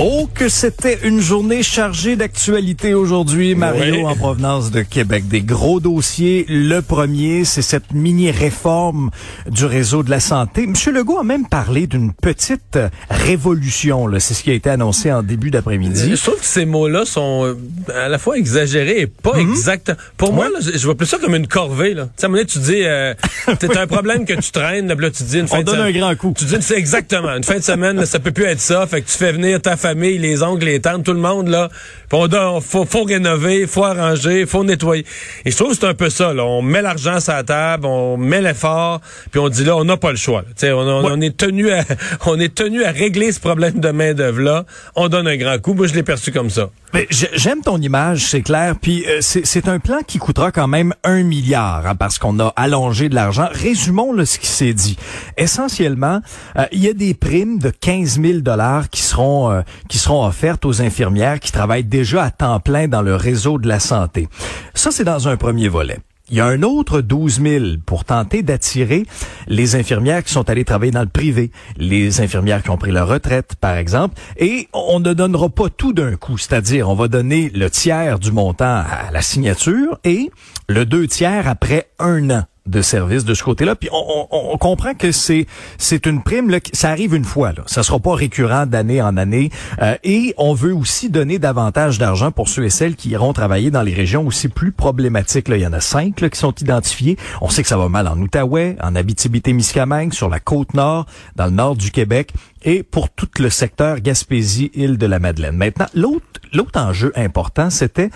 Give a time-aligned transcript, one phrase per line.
[0.00, 4.04] Oh, que c'était une journée chargée d'actualité aujourd'hui, Mario, Oui.
[4.04, 5.28] en provenance de Québec.
[5.28, 6.44] Des gros dossiers.
[6.48, 9.10] Le premier, c'est cette mini-réforme
[9.48, 10.66] du réseau de la santé.
[10.66, 12.76] Monsieur Legault a même parlé d'une petite
[13.08, 14.08] révolution.
[14.18, 16.10] C'est ce qui a été annoncé en début d'après-midi.
[16.16, 17.54] Je trouve que ces mots-là sont euh,
[17.94, 19.92] à la fois exagérés et pas exacts.
[20.16, 21.94] Pour moi, là, je vois plus ça comme une corvée.
[21.94, 22.06] Là.
[22.06, 23.14] Tu sais, à un moment donné, tu dis, euh,
[23.60, 25.94] t'as un problème que tu traînes, là, tu dis une fin On de donne semaine-
[25.94, 26.34] un grand coup.
[26.36, 28.84] Tu dis, c'est exactement, une fin de semaine, là, ça peut plus être ça.
[28.88, 31.68] Fait que tu fais venir ta famille, les oncles, les tantes, tout le monde, là.
[32.12, 35.04] On faut, faut rénover, faut arranger, faut nettoyer.
[35.44, 36.44] Et je trouve que c'est un peu ça, là.
[36.44, 39.00] On met l'argent sur la table, on met l'effort,
[39.32, 40.44] puis on dit là, on n'a pas le choix.
[40.62, 41.82] on, on- on est tenu à,
[42.26, 44.64] on est tenu à régler ce problème de main-d'œuvre là.
[44.94, 45.74] On donne un grand coup.
[45.74, 46.70] Moi, je l'ai perçu comme ça.
[46.92, 48.76] Mais j'ai- J'aime ton image, c'est clair.
[48.80, 52.52] Puis euh, c'est un plan qui coûtera quand même un milliard hein, parce qu'on a
[52.56, 53.48] allongé de l'argent.
[53.52, 54.96] Résumons là, ce qui s'est dit.
[55.36, 56.20] Essentiellement,
[56.56, 60.26] euh, il y a des primes de 15 000 dollars qui seront euh, qui seront
[60.26, 64.28] offertes aux infirmières qui travaillent déjà à temps plein dans le réseau de la santé.
[64.74, 65.98] Ça, c'est dans un premier volet.
[66.30, 69.04] Il y a un autre 12 000 pour tenter d'attirer
[69.46, 73.08] les infirmières qui sont allées travailler dans le privé, les infirmières qui ont pris leur
[73.08, 77.50] retraite, par exemple, et on ne donnera pas tout d'un coup, c'est-à-dire on va donner
[77.54, 80.30] le tiers du montant à la signature et
[80.66, 83.74] le deux tiers après un an de service de ce côté-là.
[83.76, 85.46] Puis on, on- on comprend que c'est
[85.78, 87.62] c'est une prime là, ça arrive une fois là.
[87.66, 89.50] Ça sera pas récurrent d'année en année.
[89.82, 93.70] Euh, et on veut aussi donner davantage d'argent pour ceux et celles qui iront travailler
[93.70, 95.48] dans les régions aussi plus problématiques.
[95.48, 97.16] Là, il y en a cinq là, qui sont identifiés.
[97.40, 101.44] On sait que ça va mal en Outaouais, en Abitibi-Témiscamingue, sur la côte nord, dans
[101.46, 105.56] le nord du Québec et pour tout le secteur Gaspésie-Île de la Madeleine.
[105.56, 108.08] Maintenant, l'autre l'autre enjeu important, c'était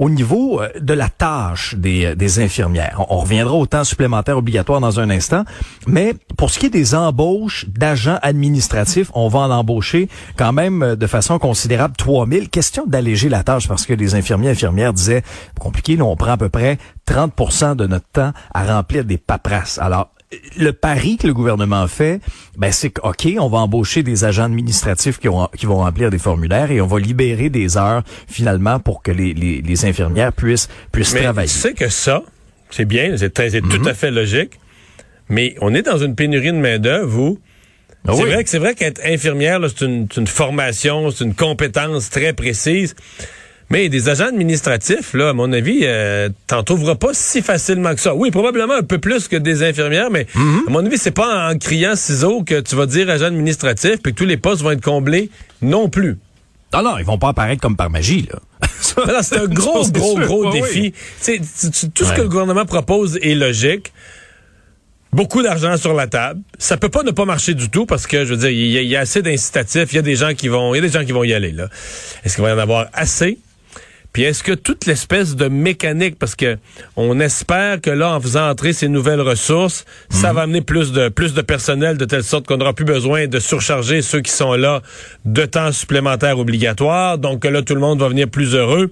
[0.00, 3.04] au niveau euh, de la tâche des, euh, infirmières.
[3.08, 5.44] On, on reviendra au temps supplémentaire obligatoire dans un instant,
[5.86, 10.82] mais pour ce qui est des embauches d'agents administratifs, on va en embaucher quand même
[10.82, 12.48] euh, de façon considérable 3000.
[12.48, 15.22] Question d'alléger la tâche parce que les infirmiers et infirmières disaient,
[15.60, 19.78] compliqué, là, on prend à peu près 30% de notre temps à remplir des paperasses.
[19.78, 20.08] Alors,
[20.56, 22.20] le pari que le gouvernement fait,
[22.56, 26.10] ben c'est que, OK, on va embaucher des agents administratifs qui, ont- qui vont remplir
[26.10, 30.32] des formulaires et on va libérer des heures finalement pour que les, les, les infirmières
[30.32, 31.48] puissent, puissent Mais travailler.
[31.48, 32.22] tu sais que ça,
[32.70, 33.70] c'est bien, c'est très- c'est Mhm.
[33.70, 34.52] tout à fait logique.
[35.28, 37.38] Mais on est dans une pénurie de main-d'œuvre où
[38.06, 38.30] Ah c'est oui.
[38.30, 42.08] vrai que c'est vrai qu'être infirmière, là, c'est une, c'est une formation, c'est une compétence
[42.08, 42.94] très précise.
[43.70, 48.00] Mais des agents administratifs, là, à mon avis, euh, t'en trouveras pas si facilement que
[48.00, 48.14] ça.
[48.16, 50.62] Oui, probablement un peu plus que des infirmières, mais Mhm.
[50.66, 54.12] à mon avis, c'est pas en criant ciseaux que tu vas dire agent administratif puis
[54.12, 55.30] que tous les postes vont être comblés
[55.62, 56.18] non plus.
[56.74, 58.38] Non, non, ils vont pas apparaître comme par magie, là.
[59.22, 60.92] C'est un gros, gros, gros défi.
[61.28, 61.40] oui.
[61.94, 63.92] Tout ce que le gouvernement propose est logique.
[65.12, 66.40] Beaucoup d'argent sur la table.
[66.58, 68.86] Ça peut pas ne pas marcher du tout parce que, je veux dire, il y,
[68.86, 69.92] y a assez d'incitatifs.
[69.92, 71.32] Il y a des gens qui vont, il y a des gens qui vont y
[71.34, 71.68] aller, là.
[72.24, 73.38] Est-ce qu'il va y en avoir assez?
[74.12, 76.58] Puis est-ce que toute l'espèce de mécanique, parce que
[76.96, 81.08] on espère que là, en faisant entrer ces nouvelles ressources, ça va amener plus de
[81.08, 84.54] plus de personnel de telle sorte qu'on n'aura plus besoin de surcharger ceux qui sont
[84.54, 84.82] là
[85.24, 87.18] de temps supplémentaire obligatoire.
[87.18, 88.90] Donc que là, tout le monde va venir plus heureux.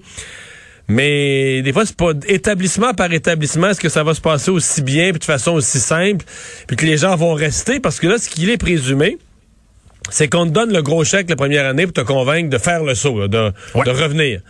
[0.87, 4.81] Mais des fois, c'est pas établissement par établissement, est-ce que ça va se passer aussi
[4.81, 6.25] bien, puis de façon aussi simple,
[6.65, 9.19] puis que les gens vont rester, parce que là, ce qu'il est présumé,
[10.11, 12.83] c'est qu'on te donne le gros chèque la première année pour te convaincre de faire
[12.83, 13.83] le saut, là, de, Ouais.
[13.85, 14.41] de revenir.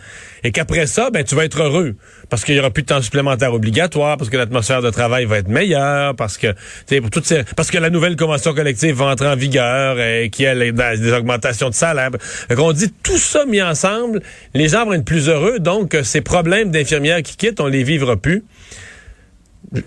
[0.44, 1.94] Et qu'après ça, ben, tu vas être heureux.
[2.30, 5.38] Parce qu'il y aura plus de temps supplémentaire obligatoire, parce que l'atmosphère de travail va
[5.38, 6.56] être meilleure, parce que, tu
[6.86, 10.30] sais, pour toutes ces, parce que la nouvelle convention collective va entrer en vigueur, et
[10.30, 12.10] qu'il y a les- des augmentations de salaire.
[12.20, 14.22] Fait qu'on dit tout ça mis ensemble,
[14.54, 17.82] les gens vont être plus heureux, donc euh, ces problèmes d'infirmières qui quittent, on les
[17.82, 18.44] vivra plus.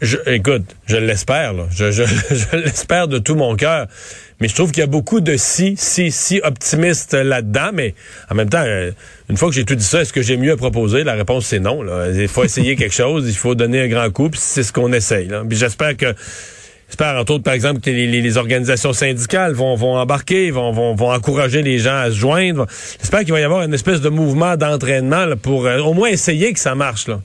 [0.01, 1.63] Je, écoute, je l'espère, là.
[1.71, 3.87] Je, je, je l'espère de tout mon cœur.
[4.39, 7.69] Mais je trouve qu'il y a beaucoup de si, si, si optimistes là-dedans.
[7.73, 7.95] Mais
[8.29, 8.91] en même temps, euh,
[9.29, 11.03] une fois que j'ai tout dit ça, est-ce que j'ai mieux à proposer?
[11.03, 11.81] La réponse, c'est non.
[12.13, 14.91] Il faut essayer quelque chose, il faut donner un grand coup, puis c'est ce qu'on
[14.93, 15.27] essaye.
[15.27, 15.43] Là.
[15.47, 16.13] Puis j'espère que
[16.93, 21.95] J'espère, entre autres, par exemple, que les, organisations syndicales vont, embarquer, vont, encourager les gens
[21.95, 22.67] à se joindre.
[22.99, 26.53] J'espère qu'il va y avoir une espèce de mouvement d'entraînement pour euh, au moins essayer
[26.53, 27.07] que ça marche.
[27.07, 27.19] Là.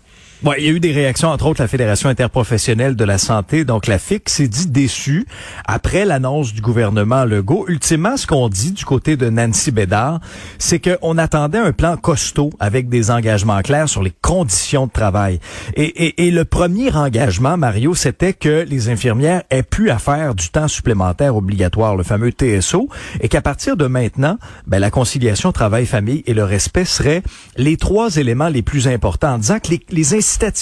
[0.45, 3.89] Il y a eu des réactions, entre autres la Fédération interprofessionnelle de la santé, donc
[3.89, 5.27] la FIC, s'est dit déçue
[5.67, 7.65] après l'annonce du gouvernement Legault.
[7.67, 10.21] Ultimement, ce qu'on dit du côté de Nancy Bédard,
[10.59, 15.41] c'est qu'on attendait un plan costaud avec des engagements clairs sur les conditions de travail.
[15.75, 20.37] Et, et, et le premier engagement, Mario, c'était que les infirmières aient pu à faire
[20.37, 22.89] du temps supplémentaire obligatoire, le fameux TSO,
[23.21, 24.39] et qu'à partir de maintenant,
[24.69, 27.23] ben, la conciliation travail-famille et le respect seraient
[27.57, 30.15] les trois éléments les plus importants, en disant que les, les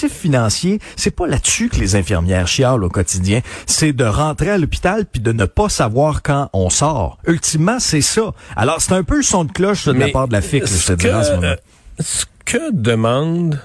[0.08, 3.40] financiers, c'est pas là-dessus que les infirmières chialent au quotidien.
[3.66, 7.18] C'est de rentrer à l'hôpital puis de ne pas savoir quand on sort.
[7.26, 8.32] Ultimement, c'est ça.
[8.56, 10.86] Alors, c'est un peu le son de cloche de la part de la FIC, je
[10.86, 11.46] te dirais en ce moment.
[11.46, 11.56] Euh,
[12.00, 13.60] ce que demandent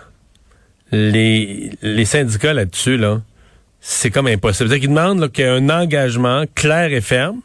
[0.91, 3.21] les, les syndicats là-dessus, là,
[3.79, 4.69] c'est comme impossible.
[4.69, 7.41] C'est-à-dire qu'ils demandent qu'il y ait un engagement clair et ferme,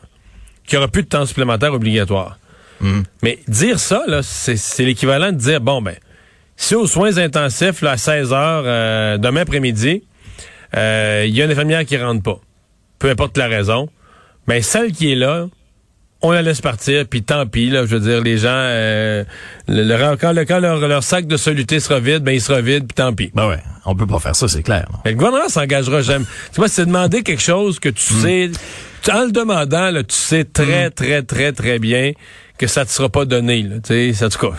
[0.66, 2.38] qu'il n'y aura plus de temps supplémentaire obligatoire.
[2.80, 3.02] Hmm.
[3.22, 5.96] Mais dire ça, là, c'est l'équivalent de dire, bon, ben,
[6.56, 10.02] si aux soins intensifs, là, à 16 heures, euh, demain après-midi,
[10.76, 12.40] euh, il y a une infirmière qui rentre pas,
[12.98, 13.88] peu importe la raison,
[14.48, 15.46] mais celle qui est là,
[16.22, 19.24] on la laisse partir, puis tant pis, là, je veux dire, les gens, euh,
[19.68, 22.94] le, quand, le, quand leur, sac de soluté sera vide, ben il sera vide, puis
[22.94, 23.30] tant pis.
[23.34, 24.88] Ben ouais, on peut pas faire ça, c'est clair.
[25.04, 26.24] Mais le gouvernement s'engagera jamais.
[26.52, 28.50] tu vois, c'est demander quelque chose que tu sais,
[29.12, 32.12] en le demandant, là, tu sais très, très, très, très bien
[32.58, 34.56] que ça te sera pas donné, là, tu sais, en tout cas...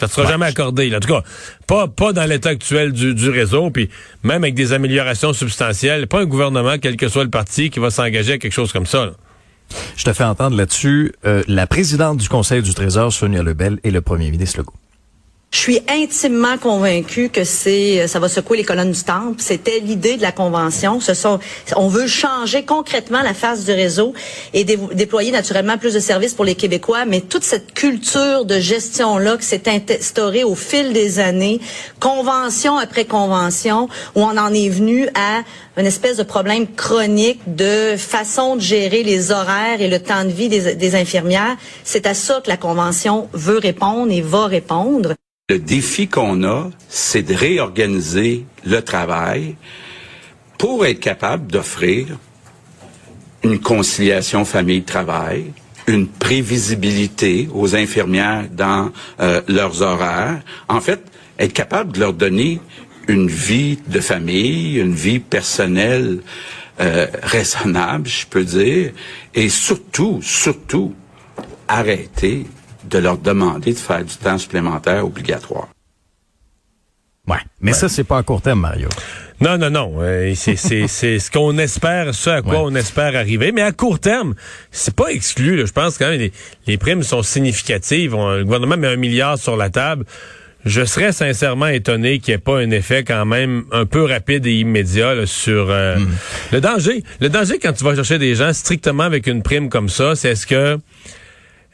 [0.00, 0.94] Ça ne sera jamais accordé.
[0.94, 1.22] En tout cas,
[1.66, 3.90] pas, pas dans l'état actuel du, du réseau, puis
[4.22, 6.06] même avec des améliorations substantielles.
[6.06, 8.86] Pas un gouvernement, quel que soit le parti, qui va s'engager à quelque chose comme
[8.86, 9.10] ça.
[9.96, 13.90] Je te fais entendre là-dessus euh, la présidente du Conseil du Trésor, Sonia Lebel, et
[13.90, 14.74] le premier ministre Legault.
[15.52, 19.34] Je suis intimement convaincue que c'est, ça va secouer les colonnes du temple.
[19.38, 21.00] C'était l'idée de la convention.
[21.00, 21.40] Ce sont,
[21.74, 24.14] on veut changer concrètement la face du réseau
[24.54, 27.04] et déployer naturellement plus de services pour les Québécois.
[27.04, 31.60] Mais toute cette culture de gestion là qui s'est instaurée au fil des années,
[31.98, 35.42] convention après convention, où on en est venu à
[35.76, 40.30] une espèce de problème chronique de façon de gérer les horaires et le temps de
[40.30, 41.56] vie des infirmières.
[41.82, 45.14] C'est à ça que la convention veut répondre et va répondre.
[45.50, 49.56] Le défi qu'on a, c'est de réorganiser le travail
[50.58, 52.06] pour être capable d'offrir
[53.42, 55.46] une conciliation famille-travail,
[55.88, 60.40] une prévisibilité aux infirmières dans euh, leurs horaires.
[60.68, 61.02] En fait,
[61.36, 62.60] être capable de leur donner
[63.08, 66.20] une vie de famille, une vie personnelle
[66.80, 68.92] euh, raisonnable, je peux dire,
[69.34, 70.94] et surtout, surtout,
[71.66, 72.46] arrêter
[72.84, 75.68] de leur demander de faire du temps supplémentaire obligatoire.
[77.28, 78.88] Ouais, mais ça c'est pas à court terme, Mario.
[79.40, 79.94] Non, non, non.
[80.00, 83.52] Euh, c'est ce qu'on espère, ce à quoi on espère arriver.
[83.52, 84.34] Mais à court terme,
[84.70, 85.66] c'est pas exclu.
[85.66, 86.32] Je pense quand même les,
[86.66, 88.14] les primes sont significatives.
[88.14, 90.04] le gouvernement met un milliard sur la table.
[90.66, 94.46] Je serais sincèrement étonné qu'il n'y ait pas un effet quand même un peu rapide
[94.46, 96.08] et immédiat sur euh, hmm.
[96.52, 97.04] le danger.
[97.20, 100.32] Le danger quand tu vas chercher des gens strictement avec une prime comme ça, c'est
[100.32, 100.78] est-ce que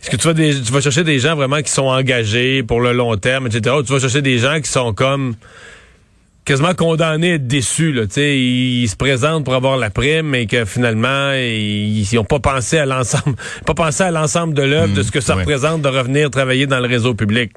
[0.01, 2.93] est-ce que tu vas, tu vas chercher des gens vraiment qui sont engagés pour le
[2.93, 3.75] long terme, etc.
[3.79, 5.35] Ou tu vas chercher des gens qui sont comme
[6.45, 7.93] quasiment condamnés à être déçus.
[7.93, 12.39] Là, ils, ils se présentent pour avoir la prime, mais que finalement, ils n'ont pas
[12.39, 15.41] pensé à l'ensemble, pas pensé à l'ensemble de l'œuvre, de ce que ça hmm.
[15.41, 17.53] représente de revenir travailler dans le réseau public.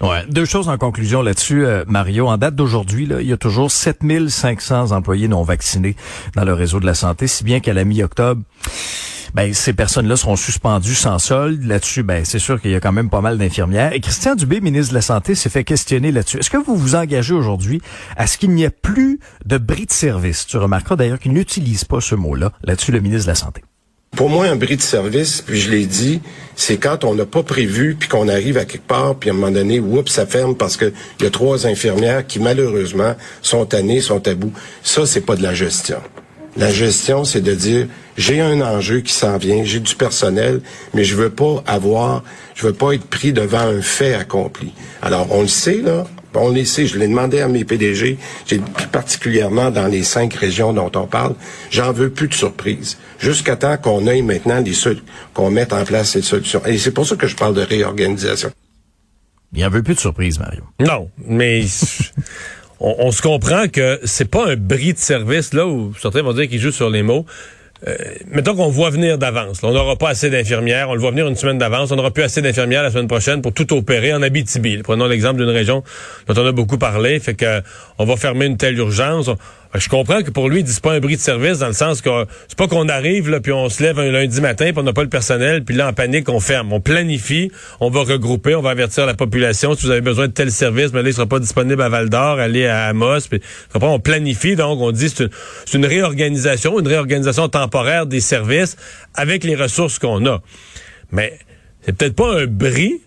[0.00, 0.24] Ouais.
[0.30, 2.26] Deux choses en conclusion là-dessus, euh, Mario.
[2.26, 5.94] En date d'aujourd'hui, il y a toujours 7500 employés non vaccinés
[6.34, 8.40] dans le réseau de la santé, si bien qu'à la mi-octobre,
[9.34, 11.64] ben, ces personnes-là seront suspendues sans solde.
[11.64, 13.92] Là-dessus, ben, c'est sûr qu'il y a quand même pas mal d'infirmières.
[13.92, 16.38] Et Christian Dubé, ministre de la Santé, s'est fait questionner là-dessus.
[16.38, 17.80] Est-ce que vous vous engagez aujourd'hui
[18.16, 20.46] à ce qu'il n'y ait plus de bris de service?
[20.46, 22.52] Tu remarqueras d'ailleurs qu'il n'utilise pas ce mot-là.
[22.64, 23.62] Là-dessus, le ministre de la Santé.
[24.16, 26.20] Pour moi, un bris de service, puis je l'ai dit,
[26.56, 29.36] c'est quand on n'a pas prévu, puis qu'on arrive à quelque part, puis à un
[29.36, 34.00] moment donné, oups, ça ferme parce qu'il y a trois infirmières qui, malheureusement, sont tannées,
[34.00, 34.52] sont à bout.
[34.82, 36.00] Ça, c'est pas de la gestion.
[36.56, 37.86] La gestion, c'est de dire,
[38.20, 40.60] j'ai un enjeu qui s'en vient, j'ai du personnel,
[40.92, 42.22] mais je veux pas avoir,
[42.54, 44.72] je veux pas être pris devant un fait accompli.
[45.00, 48.60] Alors, on le sait, là, on le sait, je l'ai demandé à mes PDG, j'ai
[48.92, 51.34] particulièrement dans les cinq régions dont on parle,
[51.70, 52.98] j'en veux plus de surprises.
[53.18, 54.74] Jusqu'à temps qu'on ait maintenant les
[55.32, 56.60] qu'on mette en place ces solutions.
[56.66, 58.50] Et c'est pour ça que je parle de réorganisation.
[59.54, 60.62] Il en veut plus de surprises, Mario.
[60.78, 61.64] Non, mais
[62.80, 66.48] on, se comprend que c'est pas un bris de service, là, où certains vont dire
[66.48, 67.24] qu'ils jouent sur les mots.
[67.88, 67.94] Euh,
[68.26, 69.62] mettons qu'on voit venir d'avance.
[69.62, 70.90] On n'aura pas assez d'infirmières.
[70.90, 71.90] On le voit venir une semaine d'avance.
[71.90, 74.78] On n'aura plus assez d'infirmières la semaine prochaine pour tout opérer en Abitibi.
[74.82, 75.82] Prenons l'exemple d'une région
[76.26, 77.18] dont on a beaucoup parlé.
[77.20, 77.62] Fait que
[77.98, 79.30] on va fermer une telle urgence.
[79.74, 82.10] Je comprends que pour lui, dit pas un bris de service dans le sens que
[82.48, 84.92] c'est pas qu'on arrive là puis on se lève un lundi matin puis on n'a
[84.92, 86.72] pas le personnel puis là en panique on ferme.
[86.72, 90.32] On planifie, on va regrouper, on va avertir la population si vous avez besoin de
[90.32, 93.28] tel service, mais là il sera pas disponible à Val d'Or, allez à Amos.
[93.30, 93.40] Puis
[93.72, 95.30] après on planifie donc on dit c'est une,
[95.74, 98.76] une réorganisation, une réorganisation temporaire des services
[99.14, 100.42] avec les ressources qu'on a.
[101.12, 101.38] Mais
[101.82, 103.00] c'est peut-être pas un bris,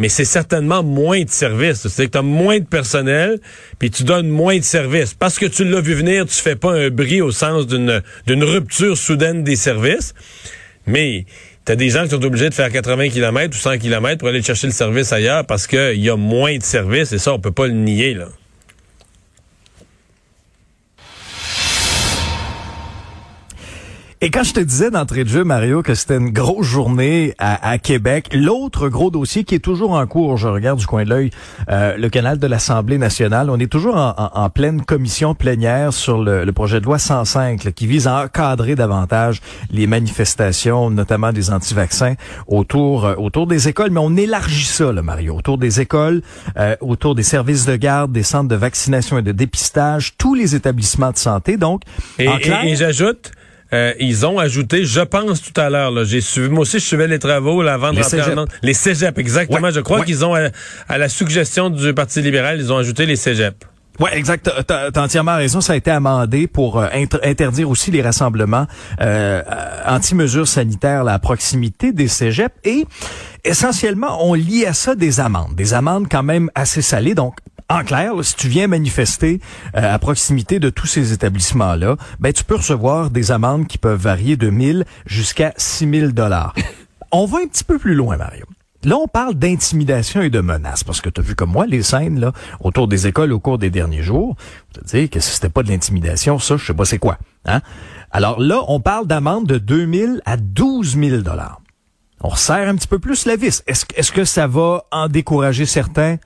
[0.00, 1.86] mais c'est certainement moins de services.
[1.88, 3.38] C'est que tu as moins de personnel,
[3.78, 5.12] puis tu donnes moins de services.
[5.12, 8.96] Parce que tu l'as vu venir, tu fais pas un bris au sens d'une rupture
[8.96, 10.14] soudaine des services,
[10.86, 11.26] mais
[11.66, 14.28] tu as des gens qui sont obligés de faire 80 km ou 100 km pour
[14.28, 17.38] aller chercher le service ailleurs parce qu'il y a moins de services, et ça, on
[17.38, 18.14] peut pas le nier.
[18.14, 18.28] là.
[24.22, 27.78] Et quand je te disais d'entrée de jeu, Mario, que c'était une grosse journée à,
[27.78, 31.30] Québec, l'autre gros dossier qui est toujours en cours, je regarde du coin de l'œil,
[31.70, 36.50] euh, le canal de l'Assemblée nationale, on est toujours en, pleine commission plénière sur le,
[36.52, 43.06] projet de loi 105 qui vise à encadrer davantage les manifestations, notamment des anti-vaccins, autour,
[43.06, 43.90] euh, autour des écoles.
[43.90, 46.20] Mais on élargit ça, là, Mario, autour des écoles,
[46.58, 50.54] euh, autour des services de garde, des centres de vaccination et de dépistage, tous les
[50.54, 51.56] établissements de santé.
[51.56, 51.84] Donc,
[52.18, 52.28] et,
[52.64, 53.32] et j'ajoute
[53.72, 57.06] euh, ils ont ajouté, je pense tout à l'heure, j'ai suivi, moi aussi je suivais
[57.06, 59.70] les travaux là, avant de rentrer en Les cégeps, exactement.
[59.70, 63.56] je crois qu'ils ont, à, la suggestion du Parti libéral, ils ont ajouté les cégeps.
[64.00, 64.50] Oui, exact.
[64.66, 65.60] T'as as entièrement raison.
[65.60, 66.88] Ça a été amendé pour euh,
[67.22, 68.66] interdire aussi les rassemblements
[69.02, 69.42] euh,
[69.86, 72.54] anti-mesures sanitaires à proximité des cégeps.
[72.64, 72.86] Et
[73.44, 75.54] essentiellement, on lie à ça des amendes.
[75.54, 77.14] Des amendes quand même assez salées.
[77.14, 77.34] Donc,
[77.70, 79.40] en clair, si tu viens manifester
[79.76, 84.00] euh, à proximité de tous ces établissements-là, ben tu peux recevoir des amendes qui peuvent
[84.00, 86.52] varier de 1000 jusqu'à 6000 dollars.
[87.12, 88.44] on va un petit peu plus loin, Mario.
[88.82, 91.82] Là, on parle d'intimidation et de menaces, parce que tu as vu comme moi les
[91.82, 94.36] scènes là autour des écoles au cours des derniers jours.
[94.74, 97.18] Je te dire que si c'était pas de l'intimidation, ça, je sais pas c'est quoi.
[97.44, 97.60] Hein?
[98.10, 101.60] Alors là, on parle d'amende de 2000 à 12 000 dollars.
[102.22, 103.62] On resserre un petit peu plus la vis.
[103.66, 106.16] Est-ce est que ça va en décourager certains?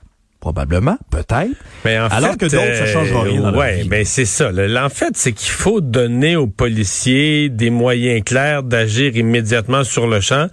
[0.45, 1.57] Probablement, peut-être.
[1.85, 4.51] Mais en Alors que d'autres, ça changera rien dans ouais, ben c'est ça.
[4.79, 10.21] En fait, c'est qu'il faut donner aux policiers des moyens clairs d'agir immédiatement sur le
[10.21, 10.45] champ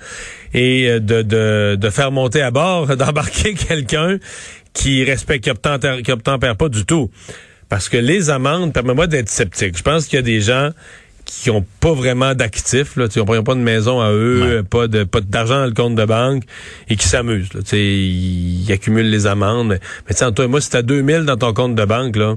[0.55, 4.17] et euh, de, de, de faire monter à bord, d'embarquer quelqu'un
[4.73, 7.11] qui respecte, qui obtempère pas du tout.
[7.69, 9.77] Parce que les amendes, permets-moi d'être sceptique.
[9.77, 10.71] Je pense qu'il y a des gens
[11.41, 15.05] qui ont pas vraiment d'actifs, là, ils n'ont pas de maison à eux, pas de
[15.05, 16.45] pas d'argent dans le compte de banque
[16.89, 17.49] et qui s'amusent.
[17.73, 19.79] Ils, ils accumulent les amendes.
[20.09, 22.37] Mais tu toi, moi, si t'as 2000 dans ton compte de banque, là,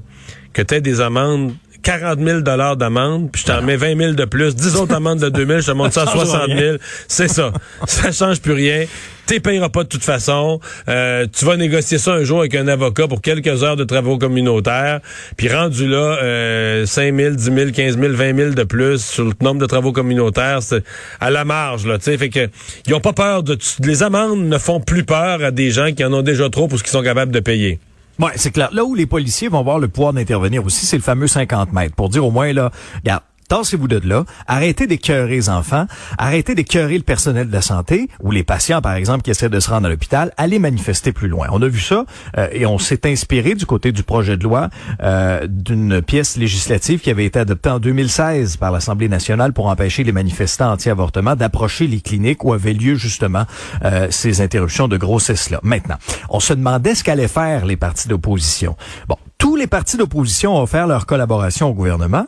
[0.53, 4.25] que tu des amendes 40 000 dollars d'amende, puis je t'en mets 20 000 de
[4.25, 6.77] plus, 10 autres amendes de 2 000, je te monte ça à 60 000.
[7.07, 7.53] C'est ça.
[7.85, 8.85] Ça change plus rien.
[9.27, 10.59] Tu payeras pas de toute façon.
[10.87, 14.17] Euh, tu vas négocier ça un jour avec un avocat pour quelques heures de travaux
[14.17, 14.99] communautaires.
[15.35, 19.25] Puis rendu là, euh, 5 000, 10 000, 15 000, 20 000 de plus sur
[19.25, 20.83] le nombre de travaux communautaires, c'est
[21.19, 21.87] à la marge.
[21.87, 22.49] Là, fait que
[22.85, 23.57] ils ont pas peur de...
[23.83, 26.77] Les amendes ne font plus peur à des gens qui en ont déjà trop pour
[26.77, 27.79] ce qu'ils sont capables de payer.
[28.19, 28.69] Ouais, c'est clair.
[28.71, 31.95] Là où les policiers vont avoir le pouvoir d'intervenir aussi, c'est le fameux 50 mètres.
[31.95, 32.71] Pour dire au moins, là,
[33.03, 35.85] regarde, tassez-vous de là, arrêtez d'écœurer les enfants,
[36.17, 39.59] arrêtez d'écœurer le personnel de la santé ou les patients, par exemple, qui essaient de
[39.59, 41.47] se rendre à l'hôpital, allez manifester plus loin.
[41.51, 42.05] On a vu ça
[42.37, 44.69] euh, et on s'est inspiré du côté du projet de loi
[45.01, 50.03] euh, d'une pièce législative qui avait été adoptée en 2016 par l'Assemblée nationale pour empêcher
[50.03, 53.45] les manifestants anti-avortement d'approcher les cliniques où avaient lieu justement
[53.83, 55.59] euh, ces interruptions de grossesse-là.
[55.63, 55.95] Maintenant,
[56.29, 58.75] on se demandait ce qu'allaient faire les partis d'opposition.
[59.07, 62.25] Bon, tous les partis d'opposition ont offert leur collaboration au gouvernement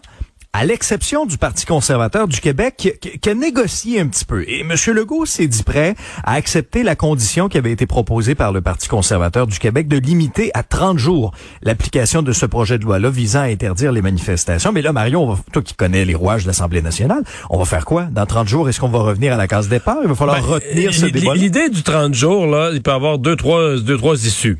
[0.57, 4.43] à l'exception du Parti conservateur du Québec, qui, a négocié un petit peu.
[4.49, 4.73] Et M.
[4.87, 8.87] Legault s'est dit prêt à accepter la condition qui avait été proposée par le Parti
[8.87, 13.41] conservateur du Québec de limiter à 30 jours l'application de ce projet de loi-là visant
[13.41, 14.71] à interdire les manifestations.
[14.71, 17.21] Mais là, Marion, toi qui connais les rouages de l'Assemblée nationale,
[17.51, 18.05] on va faire quoi?
[18.05, 19.97] Dans 30 jours, est-ce qu'on va revenir à la case départ?
[20.01, 21.35] Il va falloir ben, retenir ce débat.
[21.35, 24.57] L'idée du 30 jours, là, il peut y avoir deux, trois, deux, trois issues.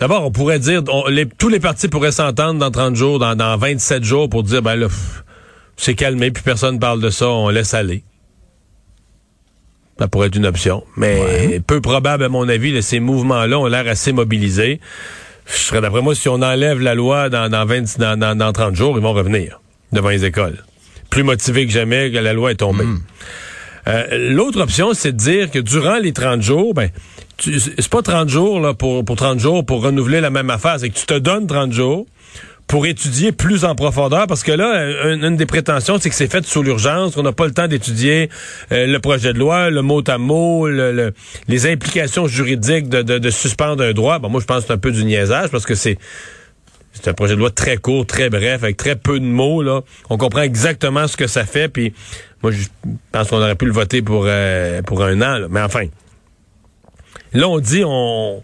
[0.00, 0.82] D'abord, on pourrait dire,
[1.38, 4.76] tous les partis pourraient s'entendre dans 30 jours, dans, dans 27 jours pour dire, ben
[4.76, 4.88] là,
[5.76, 8.04] c'est calmé, puis personne parle de ça, on laisse aller.
[9.98, 10.84] Ça pourrait être une option.
[10.96, 14.80] Mais peu probable, à mon avis, ces mouvements-là ont l'air assez mobilisés.
[15.46, 18.74] Je serais d'après moi, si on enlève la loi dans, dans, 20, dans, dans, 30
[18.74, 19.60] jours, ils vont revenir
[19.92, 20.64] devant les écoles.
[21.10, 22.84] Plus motivés que jamais que la loi est tombée.
[22.84, 23.00] Hmm.
[23.86, 26.90] Euh, l'autre option, c'est de dire que durant les 30 jours, ben,
[27.38, 30.76] c'est pas 30 jours là, pour, pour 30 jours pour renouveler la même affaire.
[30.78, 32.06] C'est que tu te donnes 30 jours
[32.66, 36.44] pour étudier plus en profondeur, parce que là, une, des prétentions, c'est que c'est fait
[36.46, 38.30] sous l'urgence, qu'on n'a pas le temps d'étudier
[38.72, 43.84] euh, le projet de loi, le mot à mot, les implications juridiques de, de, suspendre
[43.84, 44.18] un droit.
[44.18, 45.98] Bon, moi, je pense que c'est un peu du niaisage, parce que c'est
[47.04, 49.62] c'est un projet de loi très court, très bref, avec très peu de mots.
[49.62, 49.82] Là.
[50.08, 51.68] On comprend exactement ce que ça fait.
[51.68, 51.92] Puis
[52.42, 52.66] moi, je
[53.12, 55.46] pense qu'on aurait pu le voter pour, euh, pour un an.
[55.50, 55.84] Mais enfin,
[57.34, 58.42] là, on dit on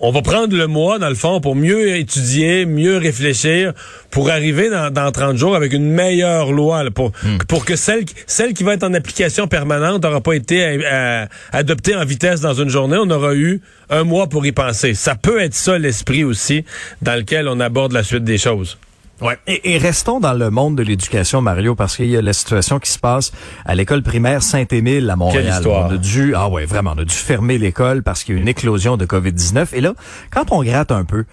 [0.00, 3.72] on va prendre le mois, dans le fond, pour mieux étudier, mieux réfléchir,
[4.10, 7.38] pour arriver dans, dans 30 jours avec une meilleure loi, là, pour, Hmm.
[7.48, 11.96] pour que celle, celle qui va être en application permanente n'aura pas été euh, adoptée
[11.96, 12.96] en vitesse dans une journée.
[13.00, 14.94] On aura eu un mois pour y penser.
[14.94, 16.64] Ça peut être ça l'esprit aussi
[17.02, 18.78] dans lequel on aborde la suite des choses.
[19.20, 19.36] Ouais.
[19.46, 22.78] Et, et restons dans le monde de l'éducation, Mario, parce qu'il y a la situation
[22.78, 23.32] qui se passe
[23.64, 25.44] à l'école primaire Saint-Émile à Montréal.
[25.44, 25.90] Quelle histoire.
[25.90, 28.40] On a dû, ah ouais, vraiment, on a dû fermer l'école parce qu'il y a
[28.40, 29.68] eu une éclosion de COVID-19.
[29.72, 29.94] Et là,
[30.30, 31.24] quand on gratte un peu,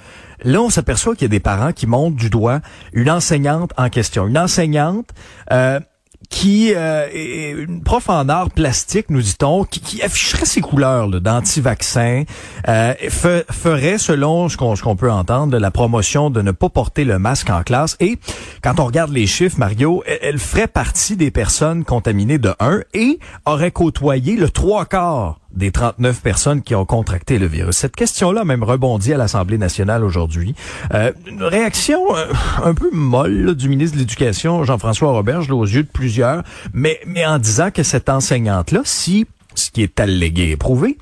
[0.43, 2.61] là, on s'aperçoit qu'il y a des parents qui montent du doigt
[2.93, 4.27] une enseignante en question.
[4.27, 5.09] Une enseignante,
[5.51, 5.79] euh,
[6.29, 11.07] qui euh, est une prof en art plastique, nous dit-on, qui, qui afficherait ses couleurs
[11.09, 12.23] d'anti-vaccin,
[12.67, 16.51] euh, fe- ferait, selon ce qu'on ce qu'on peut entendre, de la promotion de ne
[16.51, 17.95] pas porter le masque en classe.
[17.99, 18.17] Et
[18.63, 22.81] quand on regarde les chiffres, Mario, elle, elle ferait partie des personnes contaminées de 1
[22.93, 27.77] et aurait côtoyé le trois quarts des 39 personnes qui ont contracté le virus.
[27.77, 30.55] Cette question-là a même rebondi à l'Assemblée nationale aujourd'hui.
[30.93, 32.25] Euh, une réaction euh,
[32.63, 36.43] un peu molle là, du ministre de l'Éducation, Jean-François Roberge, aux yeux de plusieurs,
[36.73, 40.97] mais, mais en disant que cette enseignante-là, si ce qui est allégué est prouvé,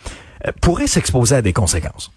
[0.47, 2.11] euh, pourrait s'exposer à des conséquences.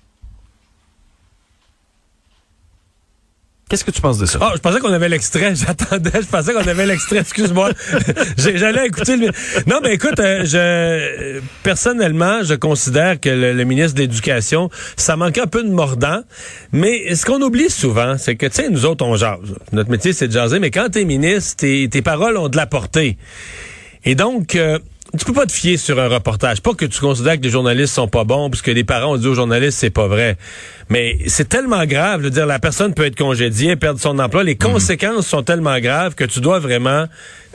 [3.68, 4.38] Qu'est-ce que tu penses de ça?
[4.40, 5.52] Ah, je pensais qu'on avait l'extrait.
[5.56, 6.22] J'attendais.
[6.22, 7.18] Je pensais qu'on avait l'extrait.
[7.18, 7.70] Excuse-moi.
[8.36, 9.32] J'allais écouter le.
[9.66, 15.40] Non, mais écoute, euh, je personnellement, je considère que le, ministre de l'Éducation, ça manquait
[15.40, 16.20] un peu de mordant.
[16.70, 19.56] Mais ce qu'on oublie souvent, c'est que tu sais, nous autres, on jase.
[19.72, 20.60] Notre métier, c'est de jaser.
[20.60, 23.18] Mais quand t'es ministre, tes, paroles ont de la portée.
[24.04, 24.54] Et donc.
[24.54, 24.78] euh,
[25.18, 26.60] tu peux pas te fier sur un reportage.
[26.60, 29.26] Pas que tu considères que les journalistes sont pas bons, puisque les parents ont dit
[29.26, 30.36] aux journalistes c'est pas vrai.
[30.88, 34.44] Mais c'est tellement grave, veux dire, la personne peut être congédiée, perdre son emploi.
[34.44, 37.06] Les conséquences sont tellement graves que tu dois vraiment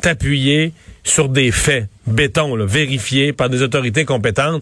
[0.02, 0.74] t'appuyer
[1.04, 4.62] sur des faits, béton, là, vérifiés par des autorités compétentes.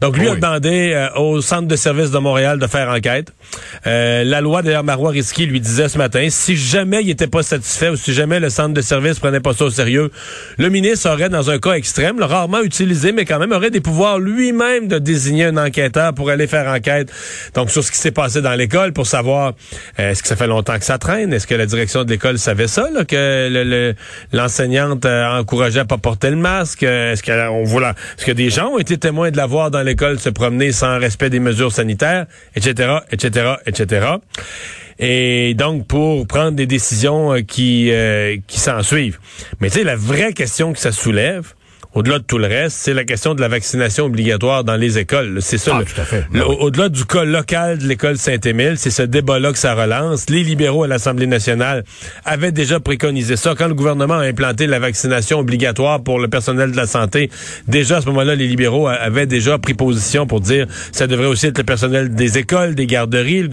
[0.00, 3.32] Donc, lui a demandé euh, au Centre de services de Montréal de faire enquête.
[3.86, 7.42] Euh, la loi, d'ailleurs, Marois Risky lui disait ce matin, si jamais il était pas
[7.42, 10.10] satisfait ou si jamais le Centre de services prenait pas ça au sérieux,
[10.56, 13.82] le ministre aurait, dans un cas extrême, là, rarement utilisé, mais quand même, aurait des
[13.82, 17.12] pouvoirs lui-même de désigner un enquêteur pour aller faire enquête.
[17.54, 19.54] Donc, sur ce qui s'est passé dans l'école, pour savoir,
[19.98, 21.32] euh, est-ce que ça fait longtemps que ça traîne?
[21.32, 23.94] Est-ce que la direction de l'école savait ça, là, que le- le-
[24.32, 26.82] l'enseignante euh, encourageait à pas porter le masque?
[26.82, 29.70] Euh, Est-ce que on voulait, est-ce que des gens ont été témoins de la voir
[29.70, 34.06] dans l'école se promener sans respect des mesures sanitaires, etc., etc., etc.
[34.98, 37.90] Et donc pour prendre des décisions qui
[38.46, 39.18] qui s'en suivent.
[39.60, 41.54] Mais tu sais, la vraie question que ça soulève,
[41.94, 45.38] au-delà de tout le reste, c'est la question de la vaccination obligatoire dans les écoles.
[45.40, 45.72] C'est ça.
[45.74, 46.24] Ah, le- tout à fait.
[46.32, 46.56] le- oui.
[46.60, 50.28] Au-delà du cas local de l'école Saint-Émile, c'est ce débat-là que ça relance.
[50.30, 51.84] Les libéraux à l'Assemblée nationale
[52.24, 53.54] avaient déjà préconisé ça.
[53.56, 57.30] Quand le gouvernement a implanté la vaccination obligatoire pour le personnel de la santé,
[57.68, 61.46] déjà à ce moment-là, les libéraux avaient déjà pris position pour dire ça devrait aussi
[61.46, 63.50] être le personnel des écoles, des garderies.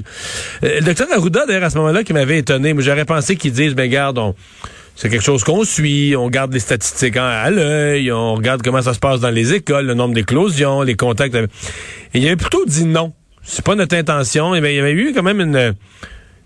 [0.64, 3.52] Euh, Le docteur Arruda, d'ailleurs, à ce moment-là, qui m'avait étonné, moi j'aurais pensé qu'ils
[3.52, 4.34] disent, ben garde, on...
[5.02, 8.94] C'est quelque chose qu'on suit, on garde les statistiques à l'œil, on regarde comment ça
[8.94, 11.34] se passe dans les écoles, le nombre d'éclosions, les contacts.
[11.34, 11.48] Et
[12.14, 13.12] il avait plutôt dit non.
[13.42, 14.54] C'est pas notre intention.
[14.54, 15.74] Eh bien, il y avait eu quand même une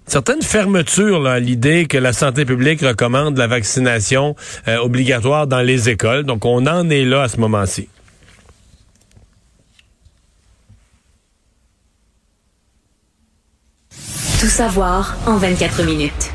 [0.08, 4.38] certaine fermeture là, à l'idée que la santé publique recommande la vaccination
[4.70, 6.24] euh, obligatoire dans les écoles.
[6.24, 7.90] Donc, on en est là à ce moment-ci.
[14.40, 16.35] Tout savoir en 24 minutes.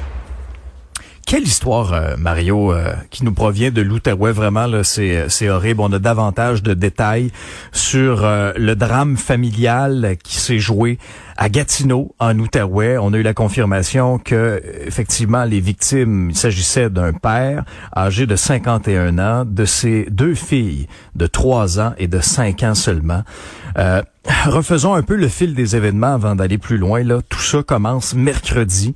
[1.30, 4.32] Quelle histoire, euh, Mario, euh, qui nous provient de l'Outaouais.
[4.32, 5.80] Vraiment, là, c'est, horrible.
[5.80, 7.30] On a davantage de détails
[7.70, 10.98] sur euh, le drame familial qui s'est joué
[11.40, 12.98] à Gatineau, en Outaouais.
[12.98, 17.64] On a eu la confirmation que, euh, effectivement, les victimes, il s'agissait d'un père
[17.96, 22.74] âgé de 51 ans, de ses deux filles de 3 ans et de 5 ans
[22.74, 23.22] seulement.
[23.78, 24.02] Euh,
[24.46, 27.02] refaisons un peu le fil des événements avant d'aller plus loin.
[27.02, 28.94] Là, tout ça commence mercredi.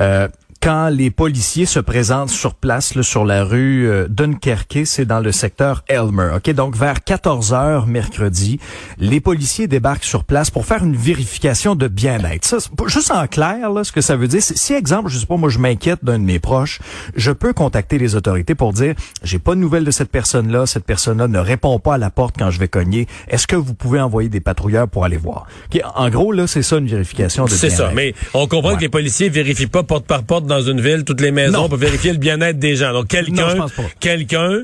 [0.00, 0.28] Euh,
[0.62, 5.20] quand les policiers se présentent sur place là, sur la rue euh, Dunkerque, c'est dans
[5.20, 6.32] le secteur Elmer.
[6.36, 8.60] Ok, donc vers 14 heures mercredi,
[8.98, 12.44] les policiers débarquent sur place pour faire une vérification de bien-être.
[12.44, 15.18] Ça, c'est juste en clair, là, ce que ça veut dire, c'est si exemple, je
[15.18, 16.80] sais pas, moi je m'inquiète d'un de mes proches,
[17.16, 20.84] je peux contacter les autorités pour dire, j'ai pas de nouvelles de cette personne-là, cette
[20.84, 23.06] personne-là ne répond pas à la porte quand je vais cogner.
[23.28, 25.46] Est-ce que vous pouvez envoyer des patrouilleurs pour aller voir?
[25.72, 27.86] Ok, En gros, là, c'est ça une vérification de C'est bien-être.
[27.88, 27.92] ça.
[27.94, 28.76] Mais on comprend Ouais.
[28.76, 31.68] que les policiers vérifient pas porte par porte dans une ville toutes les maisons Non.
[31.68, 32.92] pour vérifier le bien-être des gens.
[32.92, 33.66] Donc quelqu'un,
[34.00, 34.60] quelqu'un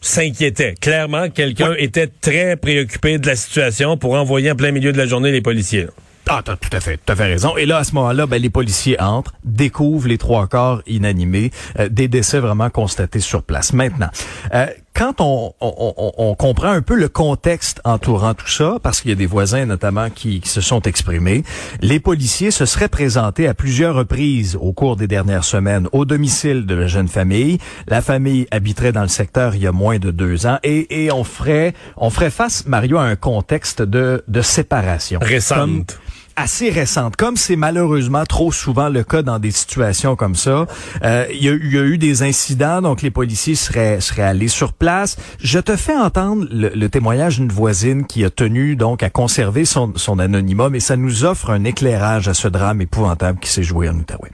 [0.00, 0.74] s'inquiétait.
[0.80, 5.06] Clairement, quelqu'un était très préoccupé de la situation pour envoyer en plein milieu de la
[5.06, 5.86] journée les policiers.
[6.26, 7.56] Ah, t'as tout à fait, tout à fait raison.
[7.58, 11.88] Et là, à ce moment-là, ben, les policiers entrent, découvrent les trois corps inanimés, euh,
[11.90, 13.74] des décès vraiment constatés sur place.
[13.74, 14.08] Maintenant,
[14.54, 19.10] euh, quand on, on, on, comprend un peu le contexte entourant tout ça, parce qu'il
[19.10, 21.42] y a des voisins notamment qui, qui, se sont exprimés,
[21.80, 26.64] les policiers se seraient présentés à plusieurs reprises au cours des dernières semaines au domicile
[26.64, 27.58] de la jeune famille.
[27.88, 31.10] La famille habiterait dans le secteur il y a moins de deux ans et, et
[31.10, 35.18] on ferait on ferait face, Mario, à un contexte de, de séparation.
[35.20, 35.98] Récente
[36.36, 37.16] assez récente.
[37.16, 40.66] Comme c'est malheureusement trop souvent le cas dans des situations comme ça,
[41.02, 45.16] euh, il y, a, eu des incidents, donc les policiers seraient, seraient allés sur place.
[45.38, 49.92] Je te fais entendre le, témoignage d'une voisine qui a tenu donc à conserver son,
[49.96, 53.88] son anonymat, mais ça nous offre un éclairage à ce drame épouvantable qui s'est joué
[53.88, 54.30] en Outaouais.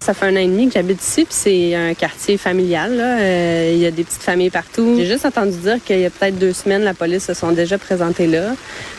[0.00, 2.92] Ça fait un an et demi que j'habite ici, puis c'est un quartier familial.
[3.00, 4.94] Euh, il y a des petites familles partout.
[4.96, 7.76] J'ai juste entendu dire qu'il y a peut-être deux semaines, la police se sont déjà
[7.78, 8.54] présentés là.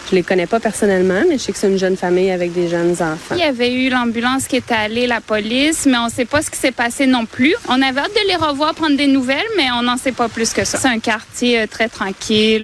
[0.10, 2.67] Je les connais pas personnellement, mais je sais que c'est une jeune famille avec des
[2.69, 3.36] jeunes enfants.
[3.36, 6.41] Il y avait eu l'ambulance qui était allée, la police, mais on ne sait pas
[6.41, 7.55] ce qui s'est passé non plus.
[7.67, 10.53] On avait hâte de les revoir, prendre des nouvelles, mais on n'en sait pas plus
[10.53, 10.77] que ça.
[10.77, 12.63] C'est un quartier euh, très tranquille.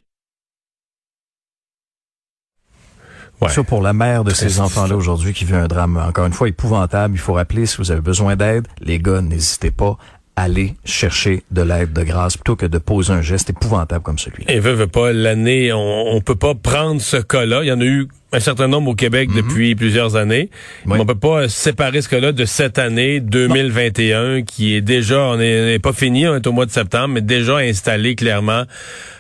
[3.49, 6.47] Ça pour la mère de ces enfants-là aujourd'hui qui vit un drame, encore une fois,
[6.47, 7.15] épouvantable.
[7.15, 9.97] Il faut rappeler, si vous avez besoin d'aide, les gars, n'hésitez pas
[10.36, 14.51] aller chercher de l'aide de grâce plutôt que de poser un geste épouvantable comme celui-là.
[14.51, 17.63] Et veut, veut pas, l'année, on, on peut pas prendre ce cas-là.
[17.63, 19.35] Il y en a eu un certain nombre au Québec mhm.
[19.37, 20.49] depuis plusieurs années.
[20.87, 25.37] On On peut pas séparer ce cas-là de cette année 2021 qui est déjà, on
[25.37, 28.63] n'est pas fini, on est au mois de septembre, mais déjà installé clairement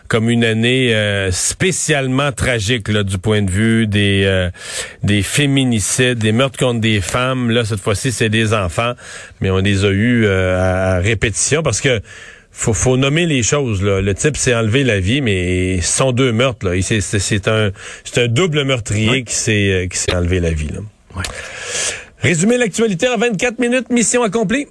[0.07, 4.49] comme une année euh, spécialement tragique là, du point de vue des euh,
[5.01, 7.49] des féminicides, des meurtres contre des femmes.
[7.49, 8.93] Là, cette fois-ci, c'est des enfants,
[9.41, 12.01] mais on les a eus euh, à répétition parce que
[12.53, 13.83] faut, faut nommer les choses.
[13.83, 13.99] Là.
[13.99, 16.69] Le type s'est enlevé la vie, mais ce sont deux meurtres.
[16.69, 16.81] Là.
[16.81, 17.71] C'est, c'est, un,
[18.05, 20.69] c'est un double meurtrier qui s'est qui s'est enlevé la vie.
[20.69, 20.79] Là.
[21.15, 21.23] Ouais.
[22.19, 24.67] Résumer l'actualité en 24 minutes, mission accomplie.